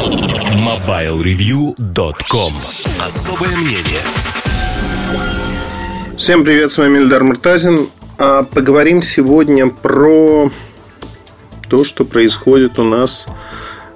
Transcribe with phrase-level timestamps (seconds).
[0.00, 2.52] MobileReview.com
[3.04, 4.00] Особое мнение
[6.16, 7.90] Всем привет, с вами Эльдар Муртазин.
[8.16, 10.50] А поговорим сегодня про
[11.68, 13.26] то, что происходит у нас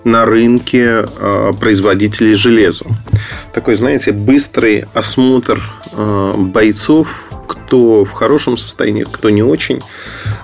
[0.04, 2.84] на рынке а, производителей железа.
[3.54, 5.62] Такой, знаете, быстрый осмотр
[5.92, 9.80] а, бойцов, кто в хорошем состоянии, кто не очень.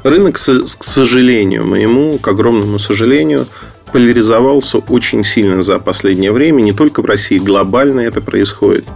[0.04, 3.46] Рынок, к сожалению, моему, к огромному сожалению,
[3.92, 6.62] поляризовался очень сильно за последнее время.
[6.62, 8.86] Не только в России, глобально это происходит.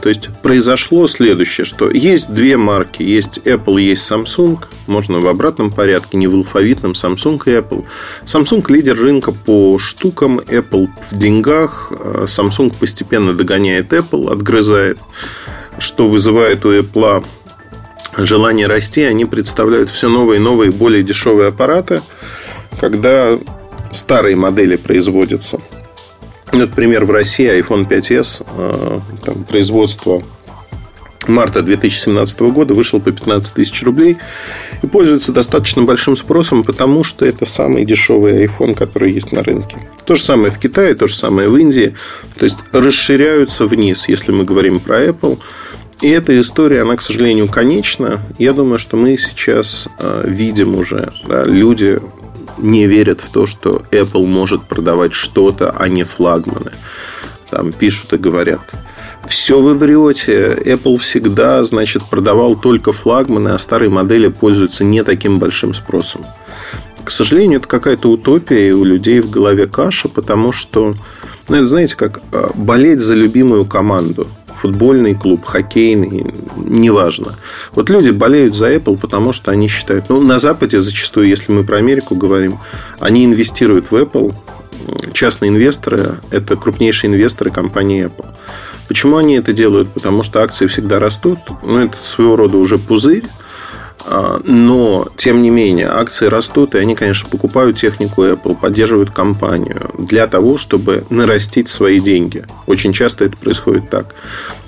[0.00, 3.02] То есть произошло следующее, что есть две марки.
[3.02, 4.58] Есть Apple, есть Samsung.
[4.86, 6.92] Можно в обратном порядке, не в алфавитном.
[6.92, 7.84] Samsung и Apple.
[8.24, 11.92] Samsung лидер рынка по штукам, Apple в деньгах.
[11.92, 14.98] Samsung постепенно догоняет Apple, отгрызает,
[15.78, 17.24] что вызывает у Apple
[18.16, 19.02] желание расти.
[19.02, 22.02] Они представляют все новые и новые, более дешевые аппараты.
[22.80, 23.38] Когда
[23.90, 25.60] старые модели производятся.
[26.52, 30.22] Например, в России iPhone 5s э, там, производство
[31.28, 34.16] марта 2017 года вышел по 15 тысяч рублей
[34.82, 39.78] и пользуется достаточно большим спросом, потому что это самый дешевый iPhone, который есть на рынке.
[40.04, 41.94] То же самое в Китае, то же самое в Индии.
[42.36, 45.38] То есть расширяются вниз, если мы говорим про Apple.
[46.00, 48.22] И эта история, она, к сожалению, конечна.
[48.38, 52.00] Я думаю, что мы сейчас э, видим уже, да, люди
[52.60, 56.72] не верят в то, что Apple может продавать что-то, а не флагманы.
[57.50, 58.60] Там пишут и говорят.
[59.26, 60.56] Все вы врете.
[60.64, 66.24] Apple всегда, значит, продавал только флагманы, а старые модели пользуются не таким большим спросом.
[67.04, 70.94] К сожалению, это какая-то утопия, и у людей в голове каша, потому что,
[71.48, 74.28] ну, это знаете, как а, болеть за любимую команду–
[74.60, 77.36] футбольный клуб, хоккейный, неважно.
[77.72, 81.64] Вот люди болеют за Apple, потому что они считают, ну, на Западе зачастую, если мы
[81.64, 82.58] про Америку говорим,
[82.98, 84.34] они инвестируют в Apple,
[85.12, 88.26] частные инвесторы– это крупнейшие инвесторы компании Apple.
[88.86, 89.88] Почему они это делают?
[89.94, 91.38] Потому что акции всегда растут.
[91.62, 93.24] Ну, это своего рода уже пузырь.
[94.04, 99.90] А, но, тем не менее, акции растут, и они, конечно, покупают технику Apple, поддерживают компанию
[99.98, 102.44] для того, чтобы нарастить свои деньги.
[102.66, 104.14] Очень часто это происходит так.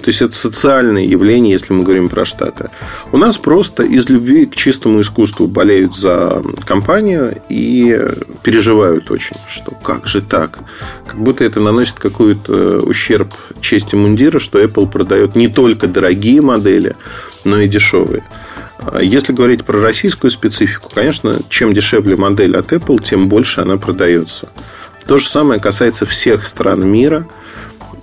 [0.00, 2.68] То есть, это социальное явление, если мы говорим про Штаты.
[3.10, 7.98] У нас просто из любви к чистому искусству болеют за компанию и
[8.42, 10.58] переживают очень, что как же так?
[11.06, 16.96] Как будто это наносит какой-то ущерб чести мундира, что Apple продает не только дорогие модели,
[17.44, 18.22] но и дешевые.
[19.00, 24.48] Если говорить про российскую специфику, конечно, чем дешевле модель от Apple, тем больше она продается.
[25.06, 27.26] То же самое касается всех стран мира.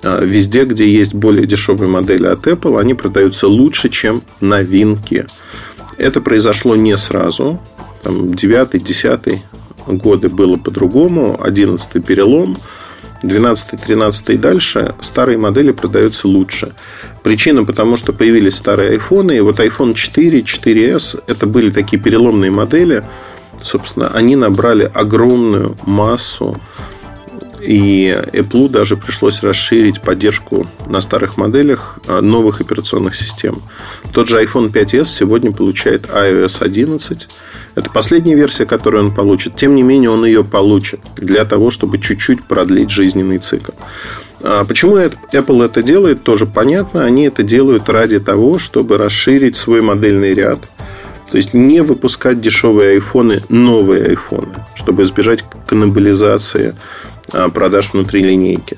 [0.02, 5.26] А, везде, где есть более дешевые модели от Apple, они продаются лучше, чем новинки.
[5.98, 7.60] Это произошло не сразу.
[8.04, 9.42] Там 9 10
[9.88, 12.58] годы было по-другому, 11 перелом–
[13.24, 16.74] 12, 13 и дальше старые модели продаются лучше.
[17.24, 22.52] Причина, потому что появились старые iPhone, и вот iPhone 4, 4S это были такие переломные
[22.52, 23.04] модели.
[23.62, 26.60] Собственно, они набрали огромную массу
[27.62, 33.62] и Apple даже пришлось расширить поддержку на старых моделях а, новых операционных систем.
[34.14, 37.28] Тот же iPhone 5s сегодня получает iOS 11.
[37.76, 39.56] Это последняя версия, которую он получит.
[39.56, 43.72] Тем не менее, он ее получит для того, чтобы чуть-чуть продлить жизненный цикл.
[44.42, 47.04] А почему Apple это делает, тоже понятно.
[47.04, 50.60] Они это делают ради того, чтобы расширить свой модельный ряд.
[51.30, 56.76] То есть не выпускать дешевые айфоны, новые айфоны, чтобы избежать каннибализации
[57.32, 58.78] а, продаж внутри линейки.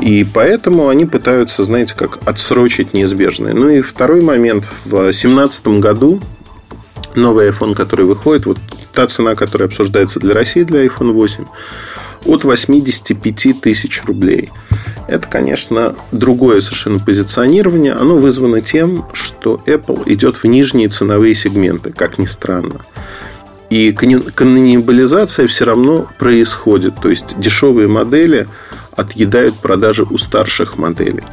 [0.00, 3.52] И поэтому они пытаются, знаете, как отсрочить неизбежное.
[3.52, 4.64] Ну и второй момент.
[4.84, 6.20] В 2017 году
[7.16, 8.58] новый iPhone, который выходит, вот
[8.92, 11.44] та цена, которая обсуждается для России, для iPhone 8,
[12.24, 14.50] от 85 тысяч рублей.
[15.08, 17.92] Это, конечно, другое совершенно позиционирование.
[17.92, 22.80] Оно вызвано тем, что Apple идет в нижние ценовые сегменты, как ни странно.
[23.70, 26.94] И каннибализация все равно происходит.
[27.00, 28.48] То есть дешевые модели
[28.96, 31.24] отъедают продажи у старших моделей.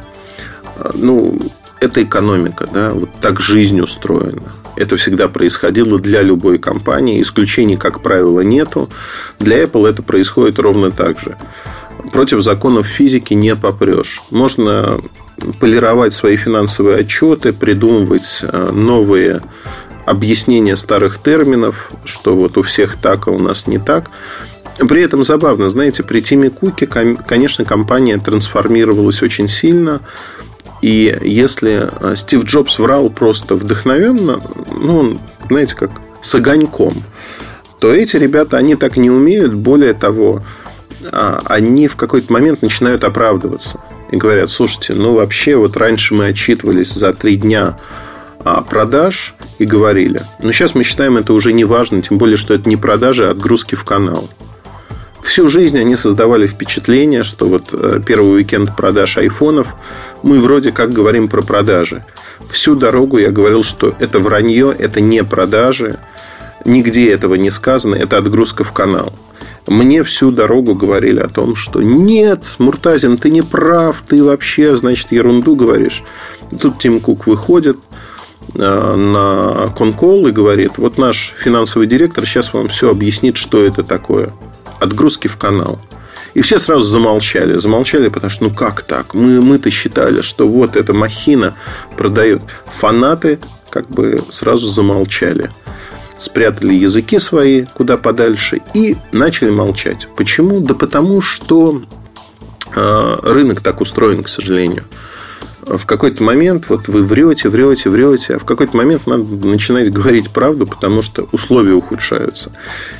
[0.76, 1.36] А, ну,
[1.80, 4.52] это экономика, да, вот так жизнь устроена.
[4.76, 7.20] Это всегда происходило для любой компании.
[7.20, 8.90] Исключений, как правило, нету.
[9.38, 11.36] Для Apple это происходит ровно так же.
[12.12, 14.22] Против законов физики не попрешь.
[14.30, 15.00] Можно
[15.60, 19.40] полировать свои финансовые отчеты, придумывать а, новые
[20.06, 24.10] объяснение старых терминов, что вот у всех так, а у нас не так.
[24.76, 30.00] При этом забавно, знаете, при Тиме Куке, конечно, компания трансформировалась очень сильно.
[30.84, 35.16] И если э, Стив Джобс врал просто вдохновенно, ну,
[35.48, 35.90] знаете, как
[36.20, 37.04] с огоньком,
[37.78, 39.54] то эти ребята, они так не умеют.
[39.54, 40.42] Более того,
[41.10, 43.80] а, они в какой-то момент начинают оправдываться.
[44.10, 47.78] И говорят, слушайте, ну вообще вот раньше мы отчитывались за три дня
[48.40, 50.20] а, продаж и говорили.
[50.42, 53.30] Но сейчас мы считаем это уже не важно, тем более, что это не продажи, а
[53.30, 54.28] отгрузки в канал.
[55.34, 59.74] Всю жизнь они создавали впечатление, что вот э, первый уикенд продаж айфонов
[60.22, 62.04] мы вроде как говорим про продажи.
[62.48, 65.98] Всю дорогу я говорил, что это вранье, это не продажи,
[66.64, 69.12] нигде этого не сказано, это отгрузка в канал.
[69.66, 75.10] Мне всю дорогу говорили о том, что нет, Муртазин, ты не прав, ты вообще, значит,
[75.10, 76.04] ерунду говоришь.
[76.60, 77.78] Тут Тим Кук выходит,
[78.56, 83.82] Э, на конкол и говорит, вот наш финансовый директор сейчас вам все объяснит, что это
[83.82, 84.32] такое.
[84.84, 85.80] Отгрузки в канал.
[86.34, 87.54] И все сразу замолчали.
[87.54, 89.14] Замолчали, потому что, ну как так?
[89.14, 91.54] Мы, мы-то считали, что вот эта махина
[91.96, 92.42] продает.
[92.66, 93.38] Фанаты
[93.70, 95.50] как бы сразу замолчали.
[96.18, 100.08] Спрятали языки свои куда подальше и начали молчать.
[100.16, 100.60] Почему?
[100.60, 101.82] Да потому что
[102.74, 104.84] э, рынок так устроен, к сожалению
[105.66, 110.30] в какой-то момент вот вы врете, врете, врете, а в какой-то момент надо начинать говорить
[110.30, 112.50] правду, потому что условия ухудшаются.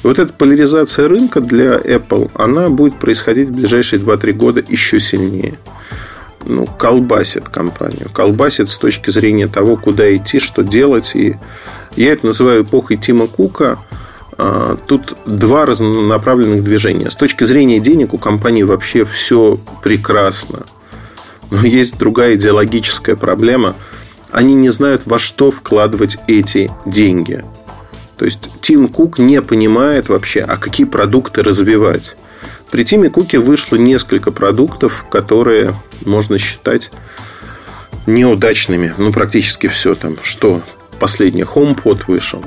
[0.03, 4.99] И вот эта поляризация рынка для Apple, она будет происходить в ближайшие 2-3 года еще
[5.01, 5.59] сильнее.
[6.47, 8.11] Ну, колбасит компанию.
[8.13, 11.13] Колбасит с точки зрения того, куда идти, что делать.
[11.15, 11.37] И
[11.97, 13.79] я это называю эпохой Тима Кука.
[14.37, 17.11] А, тут два разнонаправленных движения.
[17.11, 20.65] С точки зрения денег у компании вообще все прекрасно.
[21.55, 23.77] Но есть другая идеологическая проблема.
[24.33, 27.45] Они не знают, во что вкладывать эти деньги.
[28.17, 32.17] То есть Тим Кук не понимает вообще, а какие продукты развивать.
[32.73, 36.91] При Тиме Куке вышло несколько продуктов, которые можно считать
[38.07, 38.93] неудачными.
[38.99, 40.17] Ну, практически все там.
[40.23, 40.61] Что
[40.99, 42.45] последний HomePod вышел.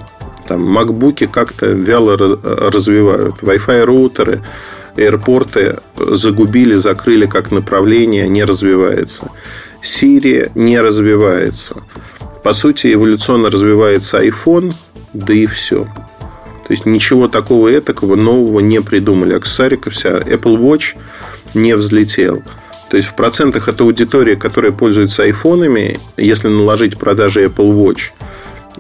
[0.50, 3.36] Там макбуки как-то вяло развивают.
[3.42, 4.44] Wi-Fi роутеры
[4.98, 9.30] аэропорты загубили, закрыли как направление, не развивается.
[9.82, 11.84] Сирия не развивается.
[12.44, 14.74] По сути, эволюционно развивается iPhone,
[15.14, 15.86] да и все.
[16.68, 19.34] То есть ничего такого этакого нового не придумали.
[19.34, 20.96] Аксарика вся Apple Watch
[21.54, 22.44] не взлетел.
[22.90, 28.12] То есть в процентах это аудитория, которая пользуется айфонами, если наложить продажи Apple Watch,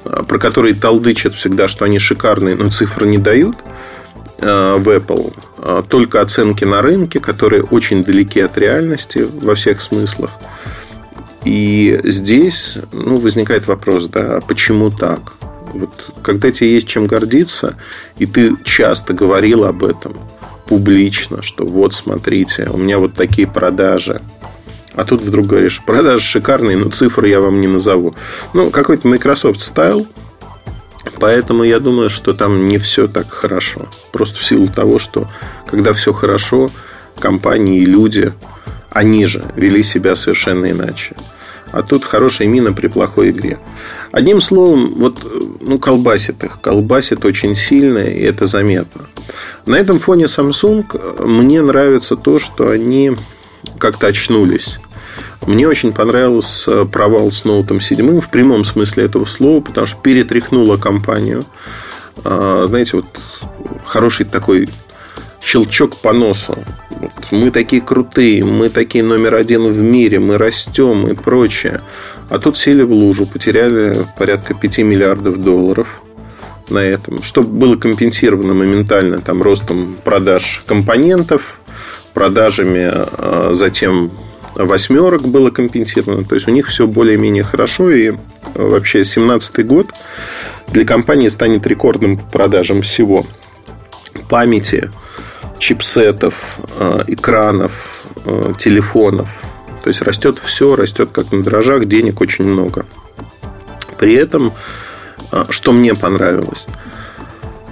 [0.04, 3.58] про которые толдычат всегда, что они шикарные, но цифры не дают–
[4.40, 10.32] в Apple а только оценки на рынке, которые очень далеки от реальности во всех смыслах.
[11.44, 15.34] И здесь ну, возникает вопрос, да, а почему так?
[15.74, 17.76] Вот, когда тебе есть чем гордиться,
[18.18, 20.18] и ты часто говорил об этом
[20.68, 24.22] публично, что вот смотрите, у меня вот такие продажи.
[24.94, 28.16] А тут вдруг говоришь, продажи шикарные, но цифры я вам не назову.
[28.54, 30.08] Ну, какой-то Microsoft стайл,
[31.20, 33.88] Поэтому я думаю, что там не все так хорошо.
[34.12, 35.28] Просто в силу того, что
[35.66, 36.72] когда все хорошо,
[37.20, 38.34] компании и люди,
[38.92, 41.16] они же вели себя совершенно иначе.
[41.72, 43.60] А тут хорошая мина при плохой игре.
[44.12, 45.18] Одним словом, вот,
[45.62, 46.62] ну, колбасит их.
[46.62, 49.08] Колбасит очень сильно, и это заметно.
[49.66, 53.18] На этом фоне Samsung мне нравится то, что они
[53.80, 54.80] как-то очнулись.
[55.46, 59.98] Мне очень понравился э, провал с ноутом 7 в прямом смысле этого слова, потому что
[60.02, 61.44] перетряхнула компанию.
[62.24, 63.06] А, знаете, вот
[63.86, 64.70] хороший такой
[65.42, 66.58] щелчок по носу.
[67.00, 71.82] Вот мы такие крутые, мы такие номер один в мире, мы растем и прочее.
[72.30, 76.02] А тут сели в лужу, потеряли порядка 5 миллиардов долларов
[76.70, 81.60] на этом, что было компенсировано моментально там, ростом продаж компонентов,
[82.14, 84.12] продажами а, затем
[84.66, 86.26] восьмерок было компенсировано.
[86.26, 87.90] То есть у них все более-менее хорошо.
[87.92, 88.12] И
[88.54, 89.92] вообще 2017 год
[90.68, 93.26] для компании станет рекордным по продажам всего.
[94.30, 94.90] Памяти,
[95.60, 99.44] чипсетов, э, экранов, э, телефонов.
[99.84, 102.86] То есть растет все, растет как на дрожжах, денег очень много.
[103.98, 104.54] При этом,
[105.32, 106.66] э, что мне понравилось–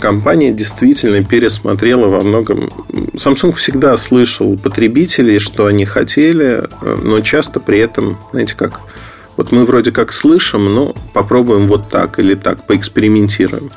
[0.06, 2.70] компания действительно пересмотрела во многом.
[3.16, 8.82] Samsung всегда слышал потребителей, что они хотели, но часто при этом, знаете, как
[9.36, 13.72] вот мы вроде как слышим, но попробуем вот так или так, поэкспериментируем.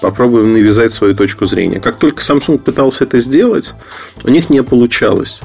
[0.00, 1.78] Попробуем навязать свою точку зрения.
[1.78, 3.74] Как только Samsung пытался это сделать,
[4.24, 5.40] у них не получалось.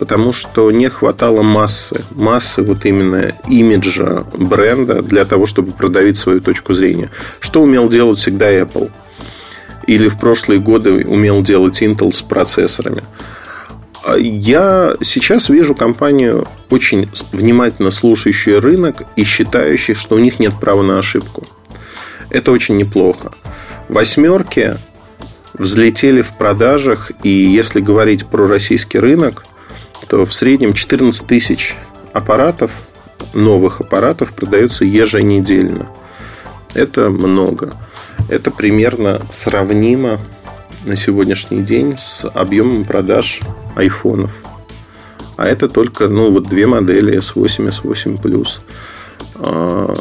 [0.00, 2.04] Потому что не хватало массы.
[2.10, 7.10] Массы вот именно имиджа бренда для того, чтобы продавить свою точку зрения.
[7.38, 8.90] Что умел делать всегда Apple–
[9.88, 13.02] или в прошлые годы умел делать Intel с процессорами.
[14.04, 20.60] А я сейчас вижу компанию, очень внимательно слушающую рынок и считающую, что у них нет
[20.60, 21.42] права на ошибку.
[22.28, 23.30] Это очень неплохо.
[23.88, 24.78] Восьмерки
[25.54, 27.10] взлетели в продажах.
[27.22, 29.44] И если говорить про российский рынок,
[30.06, 31.76] то в среднем 14 тысяч
[32.12, 32.72] аппаратов,
[33.32, 35.90] новых аппаратов продается еженедельно.
[36.74, 37.72] Это много.
[38.28, 40.20] Это примерно сравнимо
[40.84, 43.40] на сегодняшний день с объемом продаж
[43.74, 44.34] айфонов.
[45.36, 48.60] А это только ну, вот две модели S8, S8 Plus.
[49.36, 49.94] А,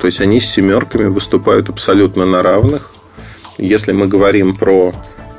[0.00, 2.92] то есть они с семерками выступают абсолютно на равных.
[3.58, 4.92] Если мы говорим про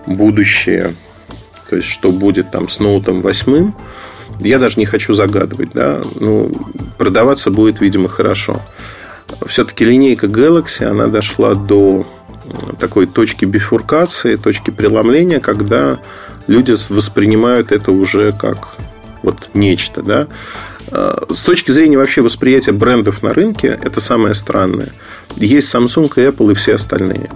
[0.06, 0.96] будущее,
[1.70, 3.72] то есть что будет там с ноутом 8,
[4.42, 6.52] я даже не хочу загадывать, да, ну,
[6.98, 8.62] продаваться будет, видимо, хорошо.
[9.46, 12.06] Все-таки линейка Galaxy, она дошла до
[12.80, 16.00] такой точки бифуркации, точки преломления, когда
[16.48, 18.76] люди воспринимают это уже как
[19.24, 20.28] вот нечто, да.
[20.90, 24.94] А, с точки зрения вообще восприятия брендов на рынке, это самое странное.
[25.36, 27.30] Есть Samsung и Apple и все остальные.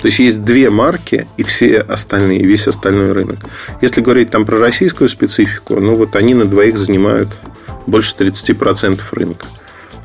[0.00, 3.38] То есть есть две марки и все остальные, весь остальной рынок.
[3.82, 7.28] Если говорить там про российскую специфику, ну вот они на двоих занимают
[7.86, 9.46] больше 30% рынка.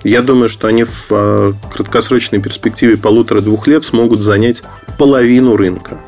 [0.05, 4.61] Я думаю, что они в а, краткосрочной перспективе полутора-двух лет смогут занять
[4.99, 5.99] половину рынка.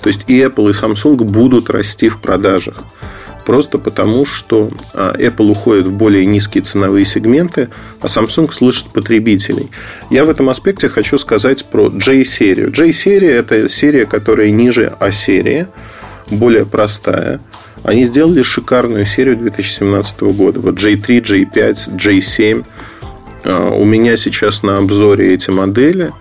[0.00, 2.82] То есть и Apple, и Samsung будут расти в продажах.
[3.44, 7.68] Просто потому, что а, Apple уходит в более низкие ценовые сегменты,
[8.00, 9.70] а Samsung слышит потребителей.
[10.08, 12.72] Я в этом аспекте хочу сказать про J-серию.
[12.72, 15.66] J-серия– это серия, которая ниже А-серии,
[16.30, 17.40] более простая.
[17.82, 20.60] Они сделали шикарную серию 2017 года.
[20.60, 22.64] Вот J3, J5, J7.
[23.44, 26.12] У меня сейчас на обзоре эти модели.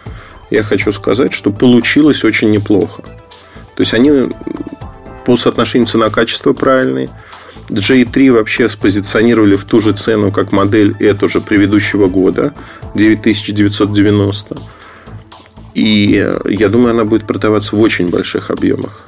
[0.50, 3.02] Я хочу сказать, что получилось очень неплохо.
[3.76, 4.30] То есть они
[5.26, 7.10] по соотношению цена-качество правильный.
[7.70, 12.54] J3 вообще спозиционировали в ту же цену, как модель эту же предыдущего года,
[12.94, 14.58] 9990.
[15.74, 19.06] И я думаю, она будет продаваться в очень больших объемах.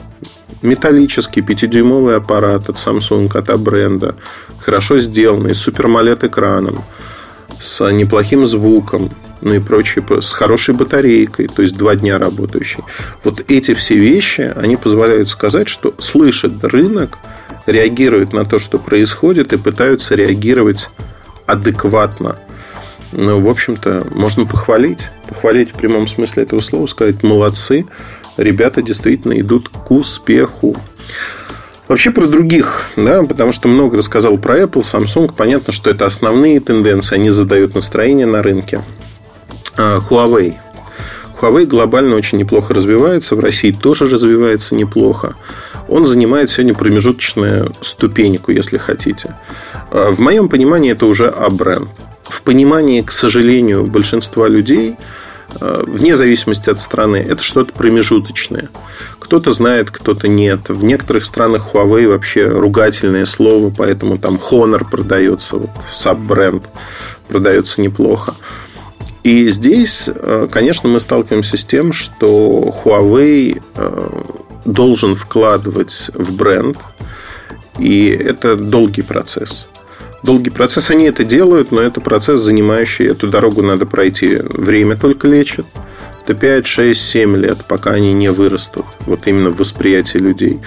[0.61, 4.15] Металлический 5-дюймовый аппарат от Samsung, от бренда.
[4.57, 6.85] Хорошо сделанный, с экраном
[7.59, 12.83] с неплохим звуком, ну и прочее, с хорошей батарейкой, то есть два дня работающей.
[13.23, 17.17] Вот эти все вещи, они позволяют сказать, что слышит рынок,
[17.65, 20.89] реагирует на то, что происходит, и пытаются реагировать
[21.45, 22.37] адекватно.
[23.11, 24.99] Ну, в общем-то, можно похвалить.
[25.27, 27.85] Похвалить в прямом смысле этого слова, сказать молодцы.
[28.37, 30.75] Ребята действительно идут к успеху.
[31.87, 35.31] Вообще про других, да, потому что много рассказал про Apple, Samsung.
[35.35, 38.83] Понятно, что это основные тенденции, они задают настроение на рынке.
[39.77, 40.55] А, Huawei.
[41.39, 45.35] Huawei глобально очень неплохо развивается, в России тоже развивается неплохо.
[45.87, 49.35] Он занимает сегодня промежуточную ступеньку, если хотите.
[49.91, 51.89] А, в моем понимании это уже А-бренд.
[52.23, 54.95] В понимании, к сожалению, большинства людей–
[55.59, 58.69] Э, вне зависимости от страны, это что-то промежуточное.
[59.25, 60.69] Кто-то знает, кто-то нет.
[60.69, 66.69] В некоторых странах Huawei вообще ругательное слово, поэтому там Honor продается, вот, саб-бренд
[67.27, 68.35] продается неплохо.
[69.23, 74.21] И здесь, э, конечно, мы сталкиваемся с тем, что Huawei э,
[74.65, 76.77] должен вкладывать в бренд,
[77.79, 79.67] и это долгий процесс
[80.21, 80.89] долгий процесс.
[80.89, 84.37] Они это делают, но это процесс, занимающий эту дорогу надо пройти.
[84.41, 85.67] Время только лечит.
[86.25, 88.85] Это 5, 6, 7 лет, пока они не вырастут.
[89.01, 90.59] Вот именно в восприятии людей.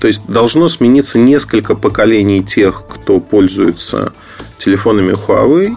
[0.00, 4.12] То есть должно смениться несколько поколений тех, кто пользуется
[4.58, 5.76] телефонами Huawei,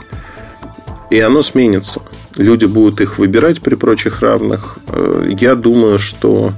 [1.12, 2.02] и оно сменится.
[2.36, 4.80] Люди будут их выбирать при прочих равных.
[4.88, 6.54] Э, я думаю, что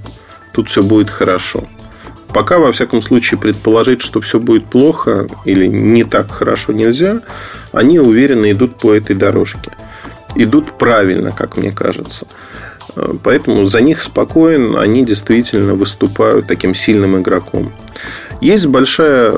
[0.53, 1.67] тут все будет хорошо.
[2.33, 7.19] Пока, во всяком случае, предположить, что все будет плохо или не так хорошо нельзя,
[7.73, 9.71] они уверенно идут по этой дорожке.
[10.35, 12.25] Идут правильно, как мне кажется.
[13.23, 17.71] Поэтому за них спокоен, они действительно выступают таким сильным игроком.
[18.41, 19.33] Есть большая,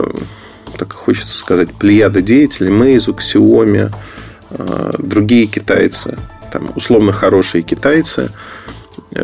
[0.77, 3.91] так хочется сказать, плеяда деятелей, Meizu, Xiaomi,
[4.51, 6.17] э, другие китайцы,
[6.51, 8.31] там, условно хорошие китайцы,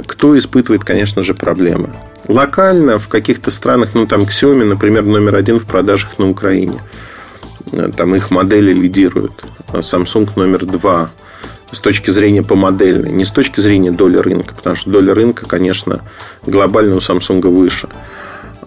[0.06, 1.94] кто испытывает, конечно же, проблемы.
[2.28, 6.82] Локально в каких-то странах, ну там Xiaomi, например, номер один в продажах на Украине.
[7.96, 9.46] Там их модели лидируют.
[9.70, 11.12] А Samsung номер два
[11.72, 15.46] с точки зрения по модельной, не с точки зрения доли рынка, потому что доля рынка,
[15.46, 16.02] конечно,
[16.46, 17.90] глобально у Samsung выше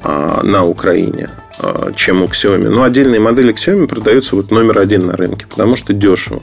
[0.02, 2.68] а, на Украине, а, чем у Xiaomi.
[2.68, 6.42] Но отдельные модели Xiaomi продаются вот номер один на рынке, потому что дешево.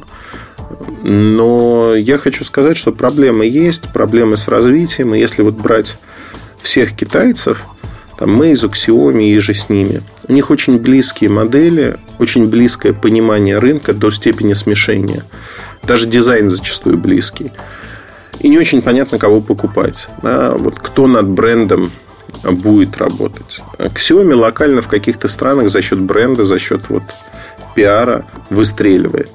[1.03, 5.13] Но я хочу сказать, что проблемы есть, проблемы с развитием.
[5.13, 5.97] И если вот брать
[6.61, 7.65] всех китайцев,
[8.17, 10.01] там Meizu, Xiaomi и же с ними.
[10.27, 15.23] У них очень близкие модели, очень близкое понимание рынка до степени смешения.
[15.83, 17.51] Даже дизайн зачастую близкий.
[18.39, 20.07] И не очень понятно, кого покупать.
[20.21, 21.91] Да, вот кто над брендом
[22.43, 23.61] будет работать.
[23.77, 27.03] Xiaomi локально в каких-то странах за счет бренда, за счет вот
[27.75, 29.29] пиара выстреливает.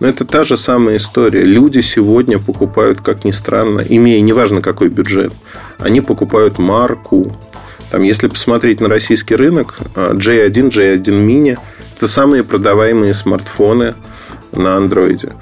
[0.00, 1.44] Но это та же самая история.
[1.44, 5.32] Люди сегодня покупают, как ни странно, имея неважно какой бюджет,
[5.78, 7.36] они покупают марку.
[7.92, 11.58] Там, если посмотреть на российский рынок, J1, J1 Mini–
[11.96, 13.94] это самые продаваемые смартфоны
[14.52, 15.34] на андроиде.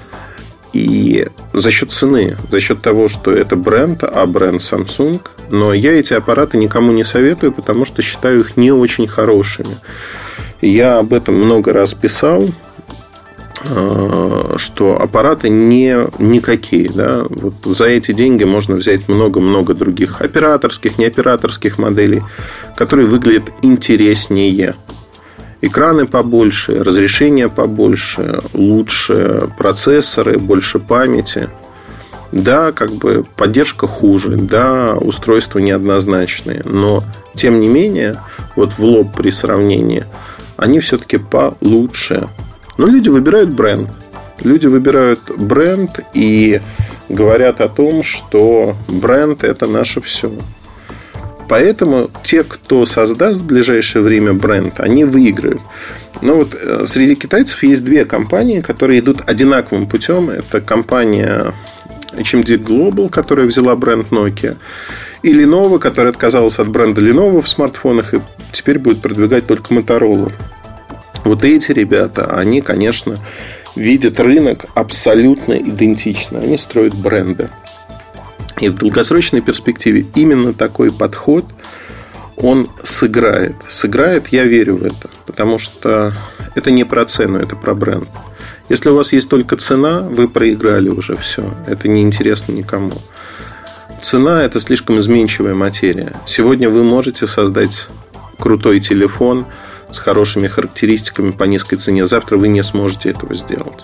[0.73, 5.93] И за счет цены, за счет того, что это бренд, а бренд Samsung, но я
[5.93, 9.77] эти аппараты никому не советую, потому что считаю их не очень хорошими.
[10.59, 12.49] Я об этом много раз писал,
[13.63, 16.89] что аппараты не никакие.
[16.89, 17.25] Да?
[17.29, 22.23] Вот за эти деньги можно взять много-много других операторских, неоператорских моделей,
[22.75, 24.75] которые выглядят интереснее
[25.61, 31.49] экраны побольше, разрешение побольше, лучше процессоры, больше памяти.
[32.31, 37.03] Да, как бы поддержка хуже, да, устройства неоднозначные, но
[37.35, 38.21] тем не менее,
[38.55, 40.05] вот в лоб при сравнении,
[40.55, 42.29] они все-таки получше.
[42.77, 43.89] Но люди выбирают бренд.
[44.41, 46.61] Люди выбирают бренд и
[47.09, 50.31] говорят о том, что бренд это наше все.
[51.47, 55.59] Поэтому те, кто создаст в ближайшее время бренд, они выиграют.
[56.21, 60.29] Но вот э, среди китайцев есть две компании, которые идут одинаковым путем.
[60.29, 61.53] Это компания
[62.13, 64.57] HMD Global, которая взяла бренд Nokia,
[65.23, 70.31] и Lenovo, которая отказалась от бренда Lenovo в смартфонах и теперь будет продвигать только Motorola.
[71.23, 73.17] Вот эти ребята, они, конечно,
[73.75, 76.39] видят рынок абсолютно идентично.
[76.39, 77.49] Они строят бренды.
[78.59, 81.45] И в долгосрочной перспективе именно такой подход
[82.35, 83.55] он сыграет.
[83.69, 85.09] Сыграет, я верю в это.
[85.25, 86.13] Потому что
[86.55, 88.07] это не про цену, это про бренд.
[88.69, 91.53] Если у вас есть только цена, вы проиграли уже все.
[91.67, 92.93] Это неинтересно никому.
[94.01, 96.13] Цена– это слишком изменчивая материя.
[96.25, 97.87] Сегодня вы можете создать
[98.39, 99.45] крутой телефон
[99.91, 102.05] с хорошими характеристиками по низкой цене.
[102.05, 103.83] Завтра вы не сможете этого сделать.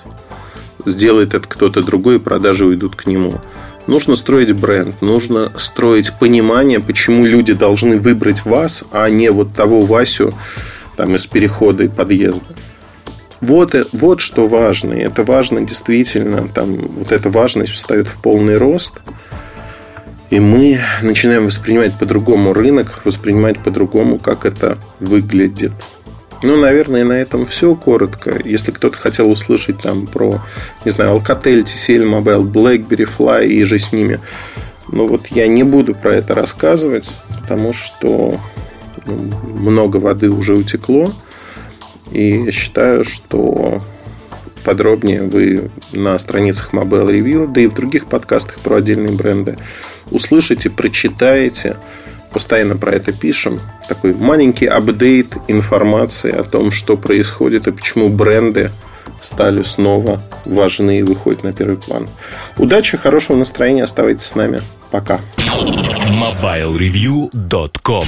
[0.85, 3.41] Сделает это кто-то другой, и продажи уйдут к нему.
[3.87, 9.81] Нужно строить бренд, нужно строить понимание, почему люди должны выбрать вас, а не вот того
[9.81, 10.33] Васю
[10.97, 12.43] там, из перехода и подъезда.
[13.39, 14.93] Вот, вот что важно.
[14.93, 16.47] И это важно действительно.
[16.47, 18.93] Там, вот эта важность встает в полный рост.
[20.29, 25.71] И мы начинаем воспринимать по-другому рынок, воспринимать по-другому, как это выглядит.
[26.43, 28.39] Ну, наверное, на этом все коротко.
[28.43, 30.41] Если кто-то хотел услышать там про,
[30.85, 34.19] не знаю, Alcatel, TCL Mobile, BlackBerry, Fly и же с ними,
[34.91, 38.39] ну вот я не буду про это рассказывать, потому что
[39.05, 39.17] ну,
[39.55, 41.11] много воды уже утекло.
[42.11, 43.79] И я считаю, что
[44.63, 49.57] подробнее вы на страницах Mobile Review, да и в других подкастах про отдельные бренды
[50.11, 51.77] услышите, прочитаете–
[52.37, 53.59] постоянно про это пишем.
[53.89, 58.69] Такой маленький апдейт информации о том, что происходит и почему бренды
[59.19, 62.09] стали снова важны и выходят на первый план.
[62.55, 64.61] Удачи, хорошего настроения, оставайтесь с нами.
[64.91, 65.19] Пока.
[65.47, 68.05] MobileReview.com